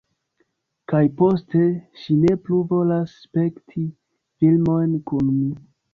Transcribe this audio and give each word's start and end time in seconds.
Kaj 0.93 1.01
poste, 1.19 1.61
ŝi 2.05 2.17
ne 2.21 2.37
plu 2.47 2.61
volas 2.71 3.13
spekti 3.27 3.85
filmojn 3.91 4.97
kun 5.13 5.29
mi. 5.37 5.51